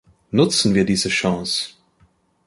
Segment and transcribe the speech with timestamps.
[0.31, 1.75] Nutzen wir diese Chance!